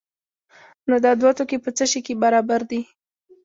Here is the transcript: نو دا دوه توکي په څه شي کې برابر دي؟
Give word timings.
نو 0.89 0.95
دا 1.05 1.11
دوه 1.19 1.31
توکي 1.37 1.57
په 1.65 1.69
څه 1.77 1.85
شي 1.91 1.99
کې 2.05 2.13
برابر 2.23 2.59
دي؟ 2.69 2.81